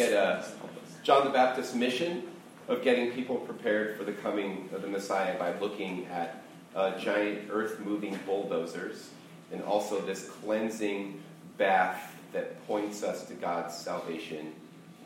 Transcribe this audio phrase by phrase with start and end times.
[0.00, 0.42] at uh,
[1.02, 2.24] John the Baptist's mission
[2.68, 6.42] of getting people prepared for the coming of the Messiah by looking at
[6.76, 9.10] uh, giant earth moving bulldozers
[9.52, 11.20] and also this cleansing
[11.56, 14.52] bath that points us to God's salvation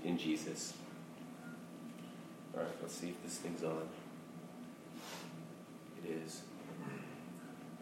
[0.05, 0.75] in Jesus.
[2.55, 3.89] All right, let's see if this thing's on.
[6.05, 6.43] It is.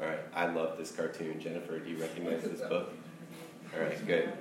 [0.01, 1.41] All right, I love this cartoon.
[1.41, 2.93] Jennifer, do you recognize this book?
[3.75, 4.33] All right, good.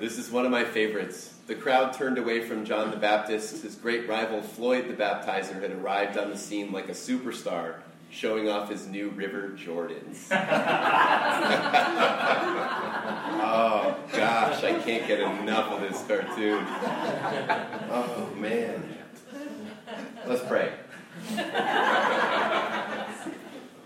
[0.00, 1.33] This is one of my favorites.
[1.46, 3.62] The crowd turned away from John the Baptist.
[3.62, 7.74] His great rival, Floyd the Baptizer, had arrived on the scene like a superstar,
[8.10, 10.28] showing off his new River Jordans.
[13.42, 16.64] oh, gosh, I can't get enough of this cartoon.
[17.90, 18.96] Oh, man.
[20.26, 20.72] Let's pray.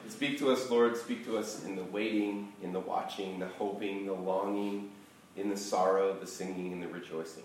[0.08, 0.96] Speak to us, Lord.
[0.96, 4.92] Speak to us in the waiting, in the watching, the hoping, the longing
[5.38, 7.44] in the sorrow, the singing, and the rejoicing.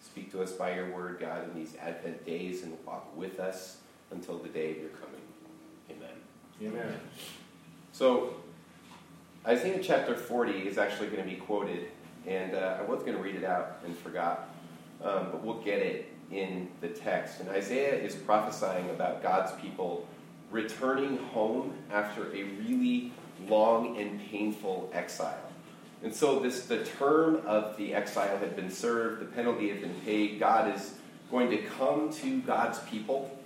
[0.00, 3.78] Speak to us by your word, God, in these Advent days and walk with us
[4.10, 5.20] until the day of your coming.
[5.90, 6.10] Amen.
[6.62, 7.00] Amen.
[7.92, 8.34] So,
[9.46, 11.88] Isaiah chapter 40 is actually going to be quoted,
[12.26, 14.48] and uh, I was going to read it out and forgot,
[15.02, 17.40] um, but we'll get it in the text.
[17.40, 20.06] And Isaiah is prophesying about God's people
[20.50, 23.12] returning home after a really
[23.48, 25.49] long and painful exile.
[26.02, 29.94] And so this the term of the exile had been served, the penalty had been
[30.04, 30.40] paid.
[30.40, 30.94] God is
[31.30, 33.36] going to come to God's people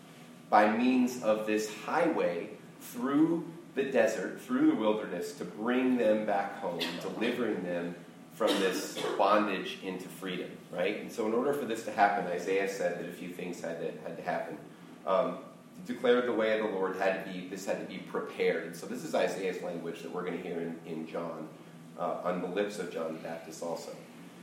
[0.51, 6.61] by means of this highway through the desert, through the wilderness, to bring them back
[6.61, 7.95] home, delivering them
[8.35, 11.01] from this bondage into freedom, right?
[11.01, 13.81] And so, in order for this to happen, Isaiah said that a few things had
[13.81, 14.59] to, had to happen.
[15.07, 15.39] Um,
[15.87, 18.67] declared the way of the Lord had to be, this had to be prepared.
[18.67, 21.49] And so, this is Isaiah's language that we're going to hear in, in John
[21.99, 23.95] uh, on the lips of John the Baptist also.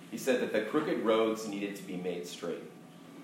[0.09, 2.63] He said that the crooked roads needed to be made straight,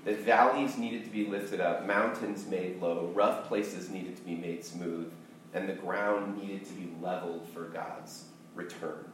[0.06, 4.36] that valleys needed to be lifted up, mountains made low, rough places needed to be
[4.36, 5.12] made smooth,
[5.54, 9.06] and the ground needed to be leveled for God's return.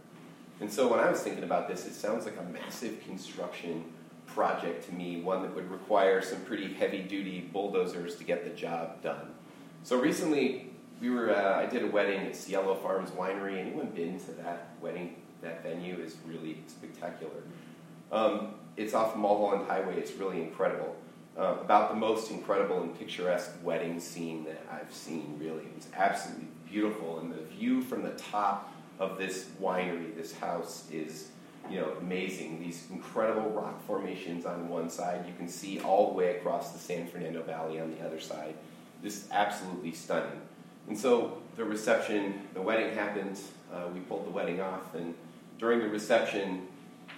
[0.59, 3.84] And so when I was thinking about this, it sounds like a massive construction
[4.28, 8.50] project to me, one that would require some pretty heavy duty bulldozers to get the
[8.52, 9.34] job done.
[9.84, 13.59] So recently, we were uh, I did a wedding at Cielo Farms Winery.
[13.59, 15.16] Anyone been to that wedding?
[15.42, 17.44] That venue is really spectacular.
[18.12, 19.98] Um, it's off Mulholland Highway.
[19.98, 20.96] It's really incredible.
[21.38, 25.38] Uh, about the most incredible and picturesque wedding scene that I've seen.
[25.40, 30.34] Really, it was absolutely beautiful, and the view from the top of this winery, this
[30.34, 31.30] house, is
[31.70, 32.59] you know amazing.
[32.59, 35.26] These incredible rock formations on one side.
[35.28, 38.53] You can see all the way across the San Fernando Valley on the other side.
[39.02, 40.40] This is absolutely stunning.
[40.88, 43.40] And so the reception, the wedding happened.
[43.74, 45.16] Uh, we pulled the wedding off, and
[45.58, 46.68] during the reception,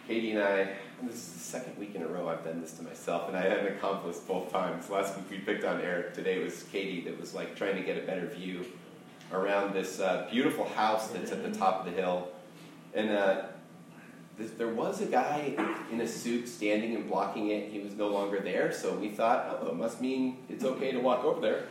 [0.07, 2.73] Katie and I, and this is the second week in a row I've done this
[2.73, 4.89] to myself, and I had an accomplice both times.
[4.89, 6.13] Last week we picked on Eric.
[6.13, 8.65] Today it was Katie that was like trying to get a better view
[9.33, 12.29] around this uh, beautiful house that's at the top of the hill.
[12.93, 13.45] And uh,
[14.37, 15.55] there was a guy
[15.91, 17.71] in a suit standing and blocking it.
[17.71, 20.99] He was no longer there, so we thought, oh, it must mean it's okay to
[20.99, 21.63] walk over there.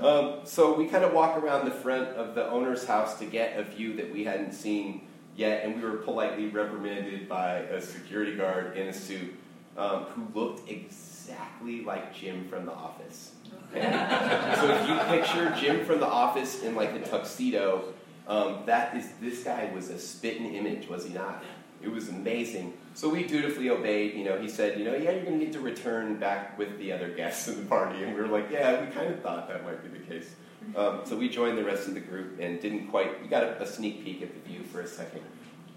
[0.00, 3.58] Um, so we kind of walk around the front of the owner's house to get
[3.58, 5.06] a view that we hadn't seen
[5.36, 9.34] yet, and we were politely reprimanded by a security guard in a suit
[9.76, 13.32] um, who looked exactly like Jim from The Office.
[13.72, 17.92] So if you picture Jim from The Office in like a tuxedo,
[18.26, 21.44] um, that is this guy was a spitting image, was he not?
[21.82, 22.74] It was amazing.
[22.94, 24.14] So we dutifully obeyed.
[24.14, 26.78] You know, he said, you know, yeah, you're going to need to return back with
[26.78, 28.02] the other guests in the party.
[28.02, 30.34] And we were like, yeah, we kind of thought that might be the case.
[30.76, 33.62] Um, so we joined the rest of the group and didn't quite, we got a,
[33.62, 35.22] a sneak peek at the view for a second.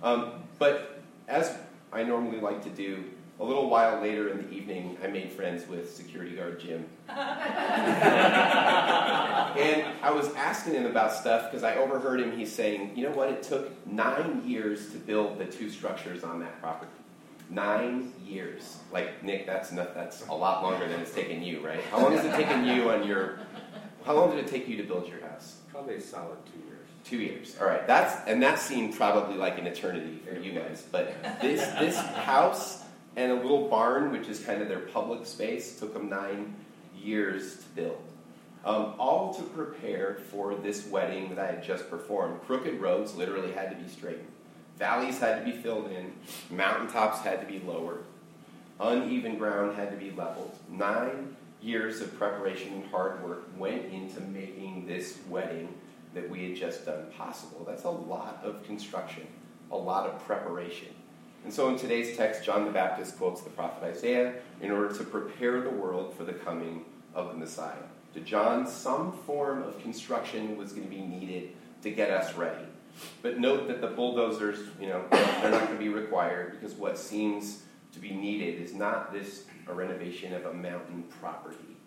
[0.01, 1.57] Um, but as
[1.91, 3.06] I normally like to do,
[3.40, 6.85] a little while later in the evening, I made friends with security guard Jim.
[7.09, 7.18] and
[10.01, 12.38] I was asking him about stuff because I overheard him.
[12.38, 13.30] He's saying, you know what?
[13.30, 16.91] It took nine years to build the two structures on that property.
[17.53, 18.77] Nine years.
[18.91, 21.81] Like, Nick, that's, not, that's a lot longer than it's taken you, right?
[21.91, 23.39] How long has it taken you on your.
[24.05, 25.59] How long did it take you to build your house?
[25.71, 26.88] Probably a solid two years.
[27.05, 27.55] Two years.
[27.61, 27.85] All right.
[27.85, 30.85] That's and that seemed probably like an eternity for you guys.
[30.91, 32.83] But this this house
[33.15, 36.56] and a little barn, which is kind of their public space, took them nine
[36.97, 38.01] years to build.
[38.65, 42.41] Um, all to prepare for this wedding that I had just performed.
[42.47, 44.27] Crooked roads literally had to be straightened.
[44.77, 46.13] Valleys had to be filled in.
[46.49, 48.03] Mountaintops had to be lowered.
[48.79, 50.57] Uneven ground had to be leveled.
[50.69, 55.73] Nine years of preparation and hard work went into making this wedding
[56.13, 57.63] that we had just done possible.
[57.65, 59.27] That's a lot of construction,
[59.71, 60.89] a lot of preparation.
[61.43, 65.03] And so in today's text, John the Baptist quotes the prophet Isaiah in order to
[65.03, 67.75] prepare the world for the coming of the Messiah.
[68.13, 71.49] To John, some form of construction was going to be needed
[71.81, 72.65] to get us ready.
[73.22, 76.98] But note that the bulldozers, you know, they're not going to be required because what
[76.98, 77.63] seems
[77.94, 81.78] to be needed is not this a renovation of a mountain property,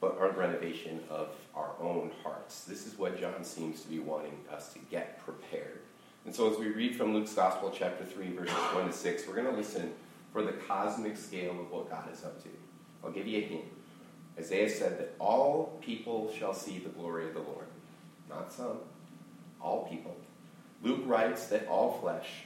[0.00, 2.64] but a renovation of our own hearts.
[2.64, 5.80] This is what John seems to be wanting us to get prepared.
[6.24, 9.34] And so as we read from Luke's Gospel, chapter 3, verses 1 to 6, we're
[9.34, 9.92] going to listen
[10.32, 12.48] for the cosmic scale of what God is up to.
[13.04, 13.64] I'll give you a hint.
[14.38, 17.66] Isaiah said that all people shall see the glory of the Lord.
[18.28, 18.78] Not some,
[19.60, 20.16] all people.
[20.86, 22.44] Luke writes that all flesh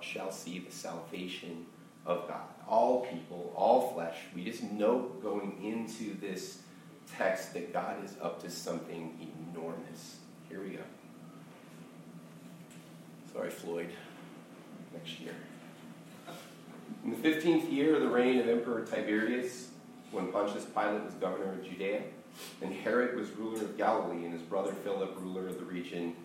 [0.00, 1.66] shall see the salvation
[2.06, 2.40] of God.
[2.66, 4.16] All people, all flesh.
[4.34, 6.62] We just know going into this
[7.14, 10.16] text that God is up to something enormous.
[10.48, 10.82] Here we go.
[13.34, 13.90] Sorry, Floyd.
[14.94, 15.34] Next year.
[17.04, 19.68] In the 15th year of the reign of Emperor Tiberius,
[20.10, 22.00] when Pontius Pilate was governor of Judea,
[22.62, 26.16] and Herod was ruler of Galilee, and his brother Philip, ruler of the region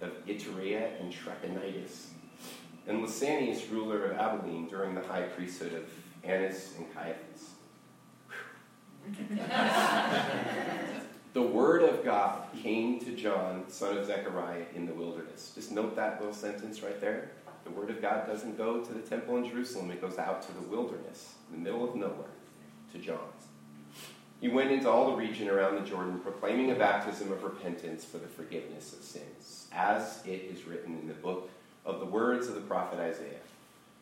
[0.00, 2.06] of Iturea and Trachonitis,
[2.86, 5.84] and Lysanias, ruler of Abilene, during the high priesthood of
[6.24, 7.50] Annas and Caiaphas.
[11.32, 15.52] the word of God came to John, son of Zechariah, in the wilderness.
[15.54, 17.30] Just note that little sentence right there.
[17.64, 20.52] The word of God doesn't go to the temple in Jerusalem, it goes out to
[20.52, 22.30] the wilderness, in the middle of nowhere,
[22.92, 23.47] to John's.
[24.40, 28.18] He went into all the region around the Jordan, proclaiming a baptism of repentance for
[28.18, 31.50] the forgiveness of sins, as it is written in the book
[31.84, 33.40] of the words of the prophet Isaiah.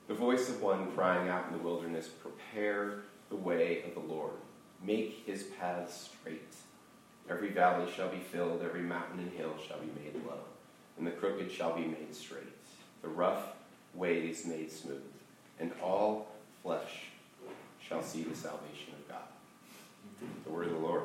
[0.09, 2.99] The voice of one crying out in the wilderness, Prepare
[3.31, 4.35] the way of the Lord,
[4.85, 6.55] make his paths straight.
[7.31, 10.41] Every valley shall be filled, every mountain and hill shall be made low,
[10.99, 12.45] and the crooked shall be made straight,
[13.01, 13.55] the rough
[13.95, 15.03] ways made smooth,
[15.59, 16.29] and all
[16.63, 17.07] flesh
[17.81, 18.96] shall see the salvation.
[20.45, 21.03] The word of the Lord.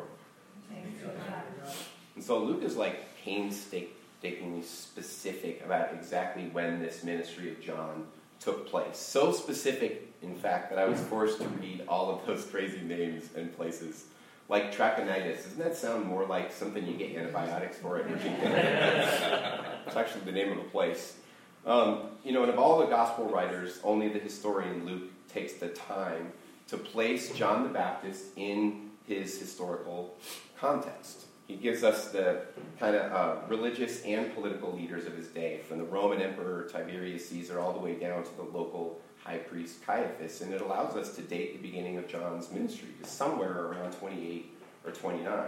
[2.16, 8.06] And so Luke is like painstakingly specific about exactly when this ministry of John
[8.40, 8.98] took place.
[8.98, 13.30] So specific, in fact, that I was forced to read all of those crazy names
[13.36, 14.06] and places.
[14.50, 15.44] Like Trachonitis.
[15.44, 18.06] Doesn't that sound more like something you get antibiotics for at
[19.88, 21.18] It's actually the name of a place.
[21.66, 25.70] Um, you know, and of all the gospel writers, only the historian Luke takes the
[25.70, 26.34] time
[26.68, 30.18] to place John the Baptist in his historical
[30.58, 31.26] context.
[31.48, 32.44] He gives us the
[32.80, 37.28] kind of uh, religious and political leaders of his day, from the Roman Emperor Tiberius
[37.30, 41.16] Caesar all the way down to the local high priest Caiaphas, and it allows us
[41.16, 45.44] to date the beginning of John's ministry to somewhere around 28 or 29.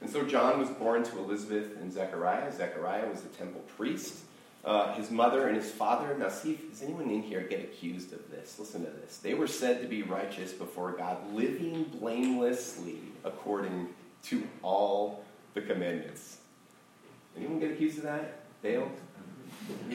[0.00, 2.50] And so John was born to Elizabeth and Zechariah.
[2.52, 4.24] Zechariah was the temple priest.
[4.62, 6.14] Uh, his mother and his father.
[6.18, 8.58] Now, see, if, does anyone in here get accused of this?
[8.58, 9.16] Listen to this.
[9.16, 13.88] They were said to be righteous before God, living blamelessly according
[14.24, 15.24] to all
[15.54, 16.38] the commandments.
[17.36, 18.40] Anyone get accused of that?
[18.62, 18.90] Dale?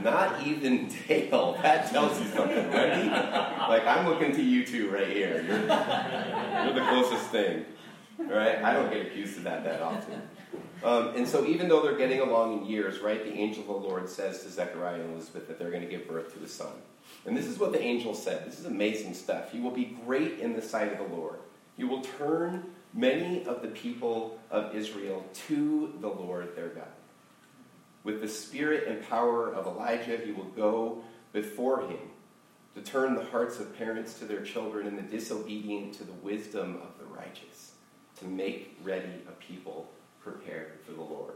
[0.00, 1.58] Not even Dale.
[1.62, 3.68] That tells you something, right?
[3.68, 5.44] Like, I'm looking to you two right here.
[5.46, 5.58] You're,
[6.64, 7.64] you're the closest thing.
[8.18, 8.62] Right?
[8.62, 10.22] I don't get accused of that that often.
[10.84, 13.88] Um, and so, even though they're getting along in years, right, the angel of the
[13.88, 16.72] Lord says to Zechariah and Elizabeth that they're going to give birth to a son.
[17.24, 18.44] And this is what the angel said.
[18.46, 19.54] This is amazing stuff.
[19.54, 21.38] You will be great in the sight of the Lord.
[21.76, 26.88] You will turn many of the people of Israel to the Lord their God.
[28.04, 31.02] With the spirit and power of Elijah, he will go
[31.32, 31.98] before him
[32.74, 36.80] to turn the hearts of parents to their children and the disobedient to the wisdom
[36.82, 37.71] of the righteous,
[38.22, 39.90] to make ready a people
[40.22, 41.34] prepared for the Lord.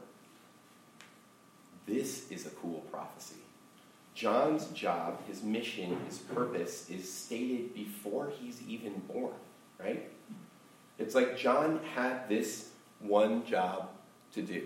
[1.86, 3.36] This is a cool prophecy.
[4.14, 9.34] John's job, his mission, his purpose is stated before he's even born,
[9.78, 10.08] right?
[10.98, 13.90] It's like John had this one job
[14.32, 14.62] to do.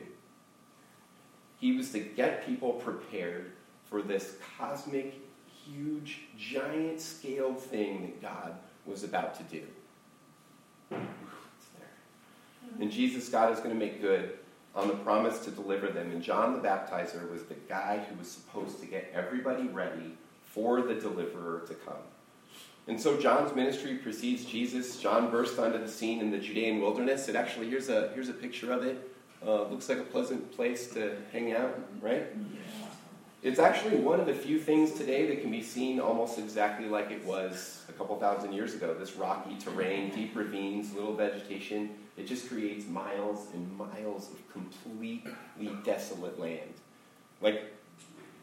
[1.59, 3.53] He was to get people prepared
[3.87, 5.15] for this cosmic,
[5.67, 8.55] huge, giant scale thing that God
[8.87, 9.63] was about to do.
[12.81, 14.39] And Jesus, God is going to make good
[14.75, 16.11] on the promise to deliver them.
[16.11, 20.83] And John the Baptizer was the guy who was supposed to get everybody ready for
[20.83, 22.03] the deliverer to come.
[22.89, 24.99] And so John's ministry precedes Jesus.
[24.99, 27.29] John burst onto the scene in the Judean wilderness.
[27.29, 29.11] It actually, here's a, here's a picture of it.
[29.47, 32.27] Uh, looks like a pleasant place to hang out, right?
[33.43, 37.11] It's actually one of the few things today that can be seen almost exactly like
[37.11, 38.93] it was a couple thousand years ago.
[38.93, 41.91] This rocky terrain, deep ravines, little vegetation.
[42.21, 46.75] It just creates miles and miles of completely desolate land.
[47.41, 47.73] Like,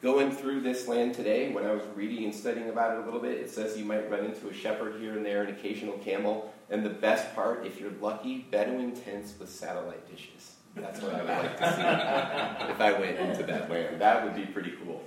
[0.01, 3.19] going through this land today, when I was reading and studying about it a little
[3.19, 6.51] bit, it says you might run into a shepherd here and there, an occasional camel,
[6.71, 10.55] and the best part, if you're lucky, Bedouin tents with satellite dishes.
[10.75, 14.01] That's what I would like to see if I went into that land.
[14.01, 15.03] That would be pretty cool.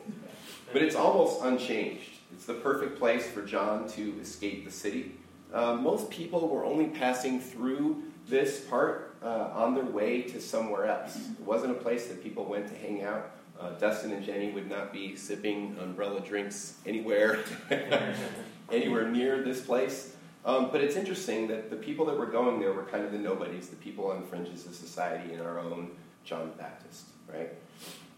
[0.73, 2.11] But it's almost unchanged.
[2.33, 5.17] It's the perfect place for John to escape the city.
[5.53, 10.87] Uh, most people were only passing through this part uh, on their way to somewhere
[10.87, 11.17] else.
[11.17, 13.33] It wasn't a place that people went to hang out.
[13.61, 17.41] Uh, Dustin and Jenny would not be sipping umbrella drinks anywhere,
[18.73, 20.17] anywhere near this place.
[20.47, 23.19] Um, but it's interesting that the people that were going there were kind of the
[23.19, 25.91] nobodies, the people on the fringes of society in our own
[26.25, 27.51] John the Baptist, right?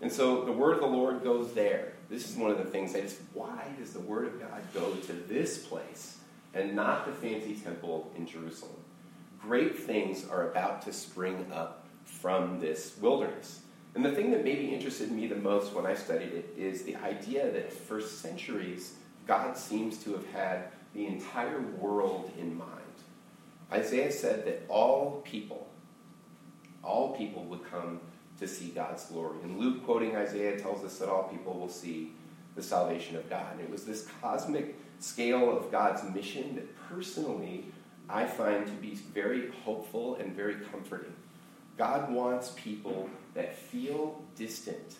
[0.00, 1.94] And so the word of the Lord goes there.
[2.08, 4.94] This is one of the things I just, why does the word of God go
[4.94, 6.18] to this place
[6.54, 8.81] and not the fancy temple in Jerusalem?
[9.42, 13.62] Great things are about to spring up from this wilderness.
[13.94, 16.96] And the thing that maybe interested me the most when I studied it is the
[16.96, 18.94] idea that for centuries,
[19.26, 22.68] God seems to have had the entire world in mind.
[23.72, 25.68] Isaiah said that all people,
[26.82, 28.00] all people would come
[28.38, 29.38] to see God's glory.
[29.42, 32.12] And Luke, quoting Isaiah, tells us that all people will see
[32.54, 33.52] the salvation of God.
[33.52, 37.66] And it was this cosmic scale of God's mission that personally
[38.08, 41.14] I find to be very hopeful and very comforting.
[41.78, 44.96] God wants people that feel distant.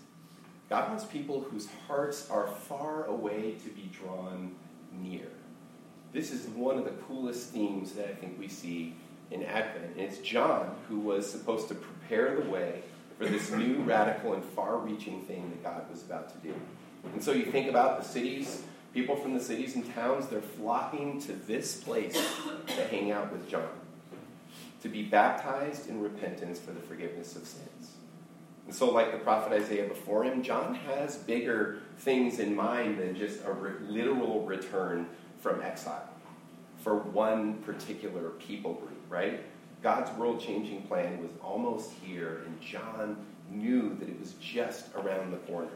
[0.71, 4.55] God wants people whose hearts are far away to be drawn
[4.93, 5.29] near.
[6.13, 8.95] This is one of the coolest themes that I think we see
[9.31, 9.97] in Advent.
[9.97, 12.83] And it's John who was supposed to prepare the way
[13.19, 16.55] for this new, radical, and far reaching thing that God was about to do.
[17.13, 21.21] And so you think about the cities, people from the cities and towns, they're flocking
[21.23, 22.15] to this place
[22.67, 23.69] to hang out with John,
[24.83, 27.93] to be baptized in repentance for the forgiveness of sins.
[28.67, 33.17] And so, like the prophet Isaiah before him, John has bigger things in mind than
[33.17, 35.09] just a re- literal return
[35.41, 36.09] from exile
[36.83, 39.41] for one particular people group, right?
[39.83, 43.17] God's world changing plan was almost here, and John
[43.51, 45.69] knew that it was just around the corner.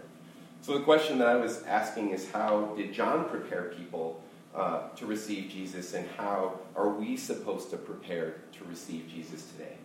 [0.67, 4.21] So, the question that I was asking is how did John prepare people
[4.53, 9.77] uh, to receive Jesus, and how are we supposed to prepare to receive Jesus today?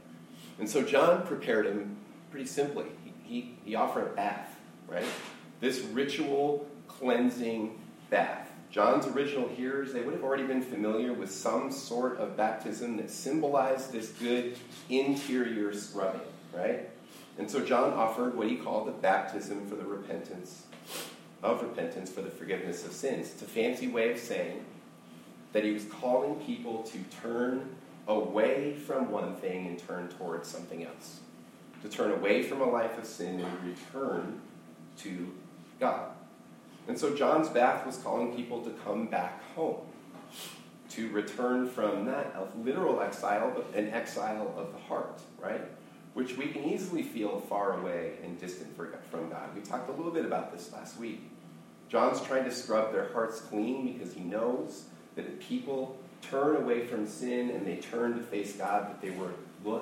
[0.57, 1.97] And so, John prepared him
[2.31, 2.85] pretty simply.
[3.03, 4.55] He, he, he offered a bath,
[4.87, 5.05] right?
[5.59, 8.49] This ritual cleansing bath.
[8.71, 13.11] John's original hearers, they would have already been familiar with some sort of baptism that
[13.11, 14.57] symbolized this good
[14.89, 16.21] interior scrubbing,
[16.51, 16.89] right?
[17.37, 20.63] And so John offered what he called the baptism for the repentance
[21.43, 23.31] of repentance for the forgiveness of sins.
[23.33, 24.63] It's a fancy way of saying
[25.53, 27.75] that he was calling people to turn
[28.07, 31.19] away from one thing and turn towards something else.
[31.81, 34.39] To turn away from a life of sin and return
[34.99, 35.33] to
[35.79, 36.11] God.
[36.87, 39.77] And so John's bath was calling people to come back home,
[40.89, 45.61] to return from not a literal exile, but an exile of the heart, right?
[46.13, 49.55] Which we can easily feel far away and distant from God.
[49.55, 51.30] We talked a little bit about this last week.
[51.91, 56.85] John's trying to scrub their hearts clean because he knows that if people turn away
[56.85, 59.31] from sin and they turn to face God, that they were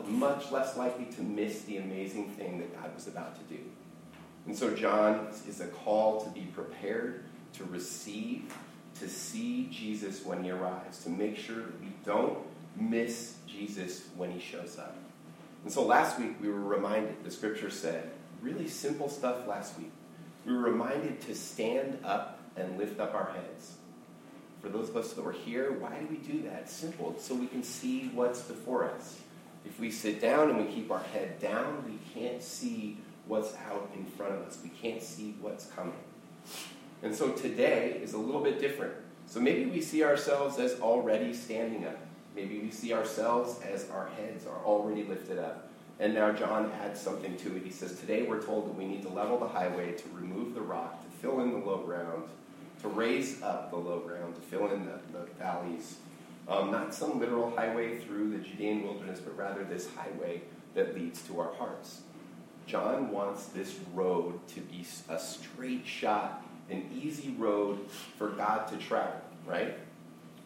[0.07, 3.61] much less likely to miss the amazing thing that God was about to do.
[4.47, 8.55] And so, John is a call to be prepared, to receive,
[8.99, 12.39] to see Jesus when he arrives, to make sure that we don't
[12.75, 14.97] miss Jesus when he shows up.
[15.63, 18.09] And so, last week we were reminded, the scripture said,
[18.41, 19.91] really simple stuff last week.
[20.49, 23.75] We were reminded to stand up and lift up our heads.
[24.63, 26.61] For those of us that were here, why do we do that?
[26.63, 27.13] It's simple.
[27.15, 29.19] It's so we can see what's before us.
[29.63, 33.91] If we sit down and we keep our head down, we can't see what's out
[33.95, 34.57] in front of us.
[34.63, 35.93] We can't see what's coming.
[37.03, 38.93] And so today is a little bit different.
[39.27, 41.99] So maybe we see ourselves as already standing up.
[42.35, 45.68] Maybe we see ourselves as our heads are already lifted up.
[45.99, 47.63] And now John adds something to it.
[47.63, 50.61] He says, Today we're told that we need to level the highway, to remove the
[50.61, 52.23] rock, to fill in the low ground,
[52.81, 55.97] to raise up the low ground, to fill in the, the valleys.
[56.47, 60.41] Um, not some literal highway through the Judean wilderness, but rather this highway
[60.73, 62.01] that leads to our hearts.
[62.65, 68.77] John wants this road to be a straight shot, an easy road for God to
[68.77, 69.75] travel, right?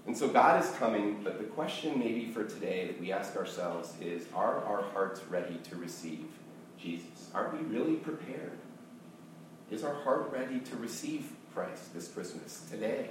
[0.05, 3.93] And so God is coming, but the question maybe for today that we ask ourselves
[4.01, 6.25] is are our hearts ready to receive
[6.77, 7.29] Jesus?
[7.33, 8.51] Are we really prepared?
[9.71, 13.09] Is our heart ready to receive Christ this Christmas, today?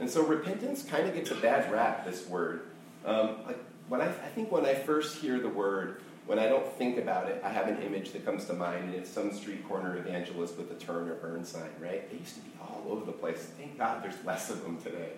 [0.00, 2.62] And so repentance kind of gets a bad rap, this word.
[3.04, 3.58] Um, like
[3.88, 7.28] when I, I think when I first hear the word when I don't think about
[7.28, 10.58] it, I have an image that comes to mind, and it's some street corner evangelist
[10.58, 12.10] with a turn or burn sign, right?
[12.10, 13.48] They used to be all over the place.
[13.56, 15.10] Thank God there's less of them today.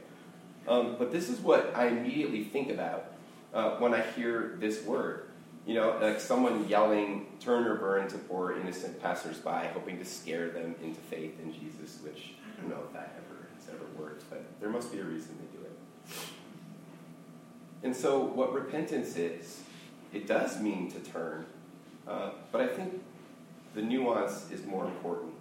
[0.69, 3.13] Um, but this is what I immediately think about
[3.55, 5.25] uh, when I hear this word.
[5.67, 10.51] You know, like someone yelling, turn or burn to poor innocent passersby, hoping to scare
[10.51, 14.29] them into faith in Jesus, which I don't know if that ever has ever worked,
[14.31, 15.79] but there must be a reason they do it.
[17.83, 19.63] And so, what repentance is,
[20.13, 21.45] it does mean to turn,
[22.07, 23.03] uh, but I think
[23.75, 25.35] the nuance is more important.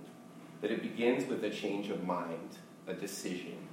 [0.61, 2.57] That it begins with a change of mind,
[2.87, 3.66] a decision,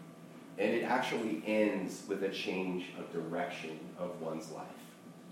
[0.58, 4.66] and it actually ends with a change of direction of one's life.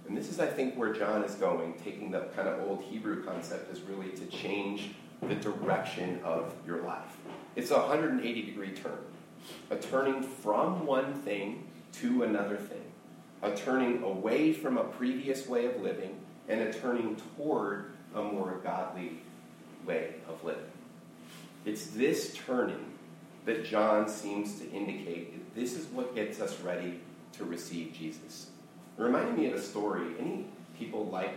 [0.07, 3.25] And this is, I think, where John is going, taking the kind of old Hebrew
[3.25, 4.91] concept is really to change
[5.23, 7.17] the direction of your life.
[7.55, 8.99] It's a 180 degree turn,
[9.71, 12.83] a turning from one thing to another thing,
[13.43, 18.61] a turning away from a previous way of living, and a turning toward a more
[18.65, 19.21] godly
[19.87, 20.63] way of living.
[21.65, 22.92] It's this turning
[23.45, 27.01] that John seems to indicate that this is what gets us ready
[27.33, 28.49] to receive Jesus.
[28.99, 30.15] It reminded me of a story.
[30.19, 30.47] Any
[30.79, 31.35] people like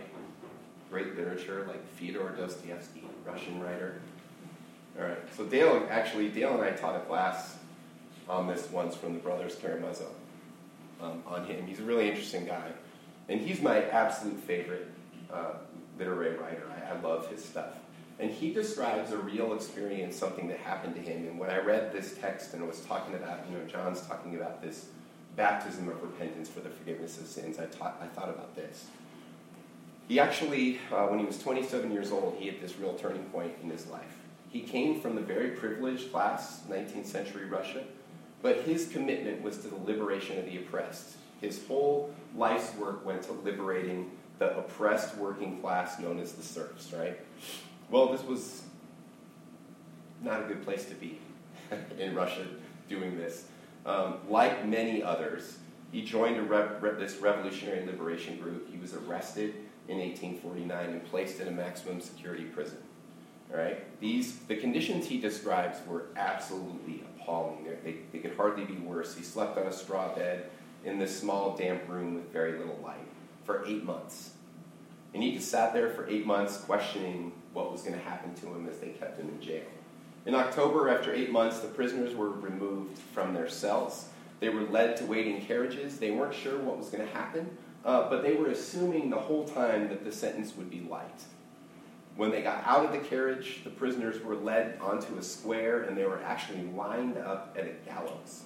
[0.90, 4.00] great literature, like Fyodor Dostoevsky, Russian writer?
[4.98, 5.18] All right.
[5.36, 7.56] So Dale, actually, Dale and I taught a class
[8.28, 10.12] on this once from the brothers Karamazov
[11.00, 11.66] um, on him.
[11.66, 12.70] He's a really interesting guy,
[13.28, 14.88] and he's my absolute favorite
[15.32, 15.54] uh,
[15.98, 16.62] literary writer.
[16.70, 17.74] I, I love his stuff.
[18.18, 21.26] And he describes a real experience, something that happened to him.
[21.26, 24.62] And when I read this text and was talking about, you know, John's talking about
[24.62, 24.86] this
[25.36, 28.86] baptism of repentance for the forgiveness of sins, I, taught, I thought about this.
[30.08, 33.52] He actually, uh, when he was 27 years old, he hit this real turning point
[33.62, 34.16] in his life.
[34.48, 37.84] He came from the very privileged class, 19th century Russia,
[38.40, 41.16] but his commitment was to the liberation of the oppressed.
[41.40, 46.92] His whole life's work went to liberating the oppressed working class known as the serfs,
[46.92, 47.18] right?
[47.90, 48.62] Well, this was
[50.22, 51.18] not a good place to be
[51.98, 52.46] in Russia
[52.88, 53.44] doing this.
[53.84, 55.58] Um, like many others,
[55.92, 56.50] he joined
[56.98, 58.70] this revolutionary liberation group.
[58.70, 59.54] He was arrested
[59.88, 62.78] in 1849 and placed in a maximum security prison.
[63.52, 64.00] All right?
[64.00, 67.64] These, the conditions he describes were absolutely appalling.
[67.84, 69.14] They, they could hardly be worse.
[69.14, 70.50] He slept on a straw bed
[70.84, 73.06] in this small, damp room with very little light
[73.44, 74.30] for eight months.
[75.14, 78.48] And he just sat there for eight months questioning what was going to happen to
[78.48, 79.64] him as they kept him in jail.
[80.26, 84.10] In October, after eight months, the prisoners were removed from their cells.
[84.40, 85.98] They were led to waiting carriages.
[85.98, 89.48] They weren't sure what was going to happen, uh, but they were assuming the whole
[89.48, 91.22] time that the sentence would be light.
[92.16, 95.96] When they got out of the carriage, the prisoners were led onto a square and
[95.96, 98.42] they were actually lined up at a gallows.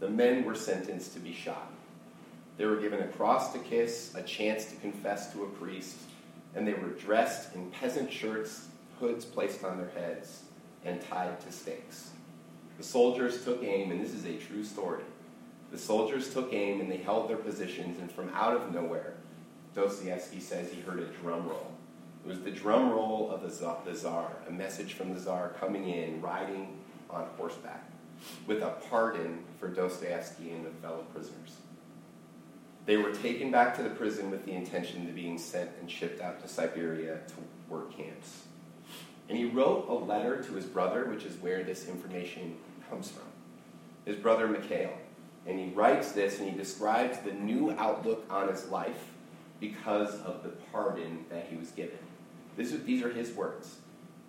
[0.00, 1.72] The men were sentenced to be shot.
[2.58, 5.96] They were given a cross to kiss, a chance to confess to a priest,
[6.54, 8.66] and they were dressed in peasant shirts,
[8.98, 10.42] hoods placed on their heads,
[10.84, 12.10] and tied to stakes.
[12.78, 15.04] The soldiers took aim, and this is a true story.
[15.70, 19.14] The soldiers took aim and they held their positions, and from out of nowhere,
[19.74, 21.70] Dostoevsky says he heard a drum roll.
[22.24, 26.20] It was the drum roll of the czar, a message from the czar coming in,
[26.20, 27.88] riding on horseback,
[28.46, 31.56] with a pardon for Dostoevsky and the fellow prisoners.
[32.86, 36.20] They were taken back to the prison with the intention of being sent and shipped
[36.20, 37.34] out to Siberia to
[37.68, 38.44] work camps.
[39.28, 42.56] And he wrote a letter to his brother, which is where this information
[42.88, 43.26] comes from.
[44.04, 44.92] His brother Mikhail.
[45.46, 49.10] And he writes this and he describes the new outlook on his life
[49.60, 51.98] because of the pardon that he was given.
[52.56, 53.76] This is, these are his words.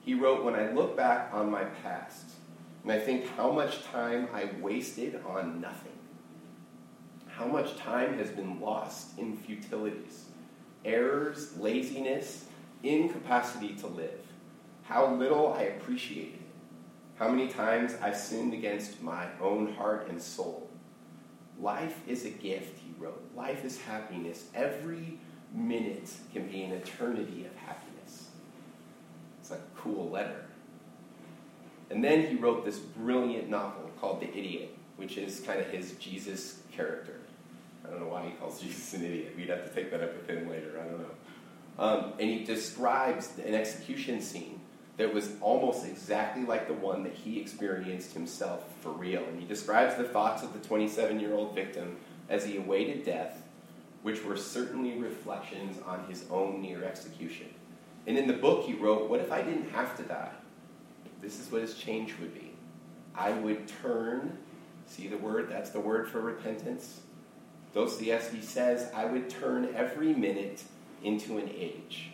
[0.02, 2.26] He wrote, When I look back on my past,
[2.84, 5.92] and I think how much time I wasted on nothing,
[7.36, 10.26] how much time has been lost in futilities,
[10.86, 12.46] errors, laziness,
[12.84, 14.20] incapacity to live,
[14.84, 16.42] how little I appreciated it,
[17.18, 20.70] how many times I sinned against my own heart and soul.
[21.60, 23.24] Life is a gift, he wrote.
[23.36, 24.46] Life is happiness.
[24.56, 25.20] Every
[25.54, 28.30] minute can be an eternity of happiness.
[29.40, 30.46] It's a cool letter.
[31.92, 35.92] And then he wrote this brilliant novel called The Idiot, which is kind of his
[35.94, 37.21] Jesus character.
[37.92, 39.34] I don't know why he calls Jesus an idiot.
[39.36, 40.80] We'd have to take that up with him later.
[40.80, 41.06] I don't know.
[41.80, 44.62] Um, and he describes an execution scene
[44.98, 49.24] that was almost exactly like the one that he experienced himself for real.
[49.24, 51.98] And he describes the thoughts of the 27 year old victim
[52.30, 53.42] as he awaited death,
[54.04, 57.48] which were certainly reflections on his own near execution.
[58.08, 60.32] And in the book, he wrote, What if I didn't have to die?
[61.22, 62.52] This is what his change would be.
[63.16, 64.38] I would turn,
[64.88, 65.50] see the word?
[65.50, 67.02] That's the word for repentance.
[67.74, 70.64] Dostoevsky says, I would turn every minute
[71.04, 72.10] into an age.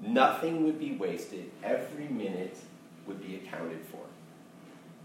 [0.00, 2.58] Nothing would be wasted, every minute
[3.06, 4.00] would be accounted for.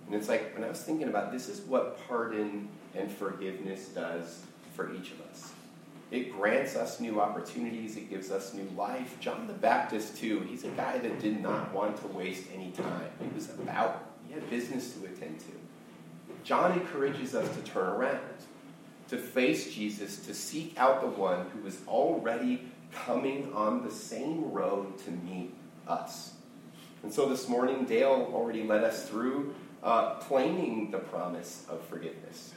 [0.08, 4.44] And it's like, when I was thinking about this is what pardon and forgiveness does
[4.74, 5.52] for each of us.
[6.12, 9.20] It grants us new opportunities, it gives us new life.
[9.20, 13.10] John the Baptist, too, he's a guy that did not want to waste any time.
[13.22, 15.52] He was about, he had business to attend to.
[16.44, 18.20] John encourages us to turn around,
[19.10, 22.62] to face Jesus, to seek out the one who is already
[22.93, 25.54] coming on the same road to meet
[25.88, 26.34] us.
[27.04, 32.54] And so this morning, Dale already led us through uh, claiming the promise of forgiveness.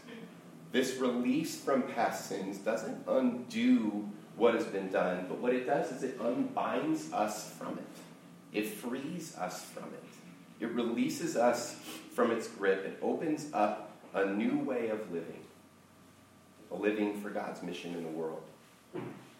[0.72, 5.92] This release from past sins doesn't undo what has been done, but what it does
[5.92, 8.58] is it unbinds us from it.
[8.58, 10.64] It frees us from it.
[10.64, 11.76] It releases us
[12.14, 12.84] from its grip.
[12.84, 15.40] It opens up a new way of living,
[16.78, 18.42] living for God's mission in the world.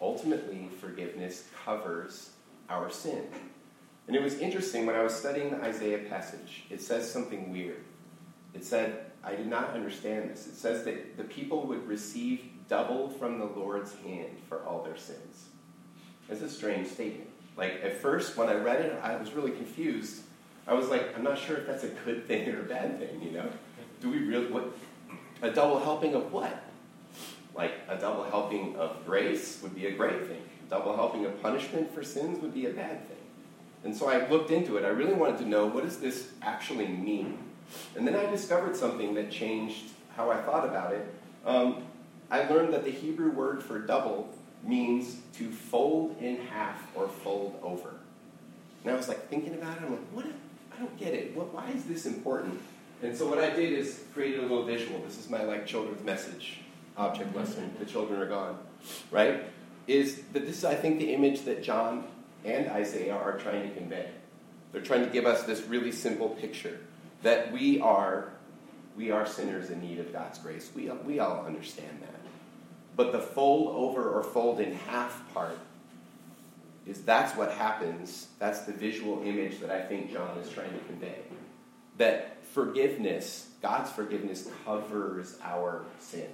[0.01, 2.31] Ultimately, forgiveness covers
[2.69, 3.23] our sin.
[4.07, 7.83] And it was interesting when I was studying the Isaiah passage, it says something weird.
[8.53, 10.47] It said, I did not understand this.
[10.47, 14.97] It says that the people would receive double from the Lord's hand for all their
[14.97, 15.45] sins.
[16.29, 17.29] It's a strange statement.
[17.55, 20.23] Like, at first, when I read it, I was really confused.
[20.67, 23.21] I was like, I'm not sure if that's a good thing or a bad thing,
[23.21, 23.49] you know?
[24.01, 24.75] Do we really, what?
[25.41, 26.63] A double helping of what?
[27.55, 30.41] Like, a double helping of grace would be a great thing.
[30.69, 33.17] Double helping of punishment for sins would be a bad thing.
[33.83, 34.85] And so I looked into it.
[34.85, 37.37] I really wanted to know what does this actually mean?
[37.95, 41.13] And then I discovered something that changed how I thought about it.
[41.45, 41.83] Um,
[42.31, 44.29] I learned that the Hebrew word for double
[44.63, 47.89] means to fold in half or fold over.
[48.83, 49.83] And I was like thinking about it.
[49.83, 50.25] I'm like, what?
[50.25, 50.35] If
[50.73, 51.35] I don't get it.
[51.35, 52.59] What, why is this important?
[53.01, 55.01] And so what I did is created a little visual.
[55.01, 56.59] This is my like children's message
[56.97, 57.73] object lesson.
[57.79, 58.57] The children are gone,
[59.11, 59.43] right?
[59.87, 62.05] Is that this is I think the image that John
[62.45, 64.09] and Isaiah are trying to convey.
[64.71, 66.79] They're trying to give us this really simple picture
[67.21, 68.33] that we are
[68.95, 70.69] we are sinners in need of God's grace.
[70.75, 72.19] We, we all understand that.
[72.95, 75.57] But the fold over or fold in half part
[76.85, 78.27] is that's what happens.
[78.39, 81.15] That's the visual image that I think John is trying to convey.
[81.97, 86.27] That forgiveness, God's forgiveness, covers our sin.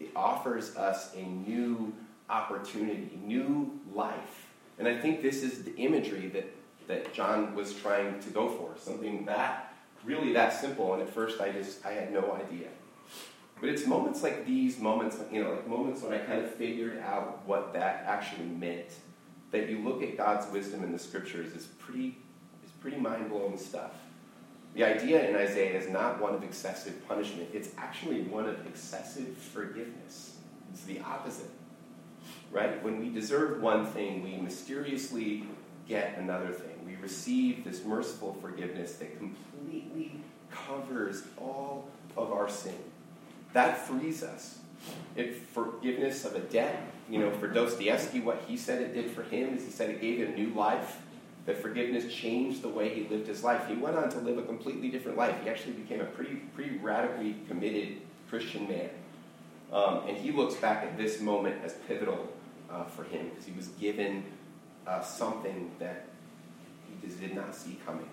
[0.00, 1.92] It offers us a new
[2.28, 4.48] opportunity, new life.
[4.78, 6.46] And I think this is the imagery that,
[6.88, 10.94] that John was trying to go for, something that really that simple.
[10.94, 12.68] And at first, I just I had no idea.
[13.60, 16.98] But it's moments like these moments, you know, like moments when I kind of figured
[17.00, 18.88] out what that actually meant.
[19.50, 22.16] That you look at God's wisdom in the scriptures is pretty,
[22.64, 23.90] is pretty mind blowing stuff.
[24.74, 29.36] The idea in Isaiah is not one of excessive punishment; it's actually one of excessive
[29.36, 30.36] forgiveness.
[30.72, 31.50] It's the opposite,
[32.52, 32.82] right?
[32.82, 35.44] When we deserve one thing, we mysteriously
[35.88, 36.86] get another thing.
[36.86, 42.78] We receive this merciful forgiveness that completely covers all of our sin.
[43.52, 44.58] That frees us.
[45.16, 46.80] It forgiveness of a debt.
[47.08, 50.00] You know, for Dostoevsky, what he said it did for him is he said it
[50.00, 51.00] gave him new life.
[51.46, 53.66] That forgiveness changed the way he lived his life.
[53.66, 55.34] He went on to live a completely different life.
[55.42, 58.90] He actually became a pretty, pretty radically committed Christian man.
[59.72, 62.28] Um, and he looks back at this moment as pivotal
[62.70, 64.24] uh, for him because he was given
[64.86, 66.06] uh, something that
[66.88, 68.08] he just did not see coming.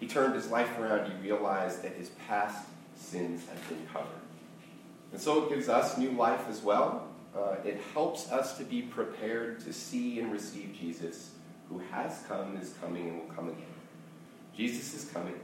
[0.00, 1.10] He turned his life around.
[1.10, 4.08] He realized that his past sins had been covered.
[5.12, 7.08] And so it gives us new life as well.
[7.36, 11.30] Uh, it helps us to be prepared to see and receive Jesus,
[11.68, 13.64] who has come, is coming, and will come again.
[14.56, 15.38] Jesus is coming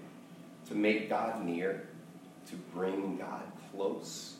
[0.69, 1.89] to make God near,
[2.49, 4.37] to bring God close.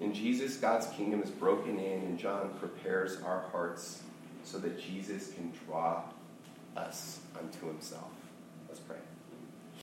[0.00, 4.02] In Jesus, God's kingdom is broken in, and John prepares our hearts
[4.44, 6.02] so that Jesus can draw
[6.76, 8.10] us unto himself.
[8.68, 8.98] Let's pray.